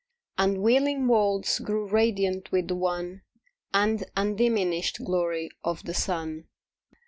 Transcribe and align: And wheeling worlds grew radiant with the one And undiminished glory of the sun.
And 0.35 0.63
wheeling 0.63 1.07
worlds 1.07 1.59
grew 1.59 1.85
radiant 1.87 2.51
with 2.51 2.69
the 2.69 2.75
one 2.75 3.21
And 3.71 4.03
undiminished 4.15 5.03
glory 5.03 5.51
of 5.63 5.83
the 5.83 5.93
sun. 5.93 6.47